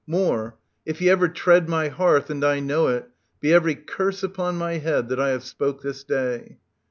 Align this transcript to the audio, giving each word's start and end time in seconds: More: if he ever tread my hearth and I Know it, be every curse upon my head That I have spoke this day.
More: 0.07 0.57
if 0.83 0.97
he 0.97 1.11
ever 1.11 1.27
tread 1.29 1.69
my 1.69 1.89
hearth 1.89 2.31
and 2.31 2.43
I 2.43 2.59
Know 2.59 2.87
it, 2.87 3.07
be 3.39 3.53
every 3.53 3.75
curse 3.75 4.23
upon 4.23 4.55
my 4.57 4.79
head 4.79 5.09
That 5.09 5.19
I 5.19 5.29
have 5.29 5.43
spoke 5.43 5.83
this 5.83 6.03
day. 6.03 6.57